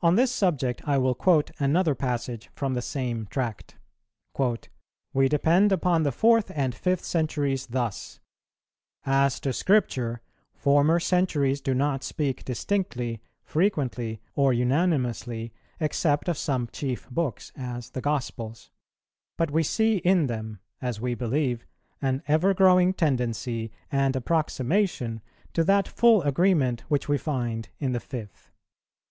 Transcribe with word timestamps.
On 0.00 0.14
this 0.16 0.32
subject 0.32 0.80
I 0.88 0.96
will 0.96 1.14
quote 1.14 1.50
another 1.58 1.94
passage 1.94 2.48
from 2.54 2.72
the 2.72 2.80
same 2.80 3.26
Tract: 3.26 3.76
"We 5.12 5.28
depend 5.28 5.72
upon 5.72 6.04
the 6.04 6.10
fourth 6.10 6.50
and 6.54 6.74
fifth 6.74 7.04
centuries 7.04 7.66
thus: 7.66 8.18
As 9.04 9.38
to 9.40 9.52
Scripture, 9.52 10.22
former 10.54 10.98
centuries 10.98 11.60
do 11.60 11.74
not 11.74 12.02
speak 12.02 12.46
distinctly, 12.46 13.20
frequently, 13.44 14.22
or 14.34 14.54
unanimously, 14.54 15.52
except 15.78 16.30
of 16.30 16.38
some 16.38 16.66
chief 16.72 17.10
books, 17.10 17.52
as 17.54 17.90
the 17.90 18.00
Gospels; 18.00 18.70
but 19.36 19.50
we 19.50 19.62
see 19.62 19.96
in 19.98 20.28
them, 20.28 20.60
as 20.80 20.98
we 20.98 21.14
believe, 21.14 21.66
an 22.00 22.22
ever 22.26 22.54
growing 22.54 22.94
tendency 22.94 23.70
and 23.90 24.16
approximation 24.16 25.20
to 25.52 25.62
that 25.64 25.86
full 25.86 26.22
agreement 26.22 26.84
which 26.88 27.06
we 27.06 27.18
find 27.18 27.68
in 27.78 27.92
the 27.92 28.00
fifth. 28.00 28.50